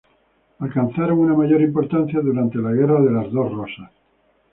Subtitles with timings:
[0.59, 3.91] Alcanzaron una mayor importancia durante la Guerra de las Dos Rosas.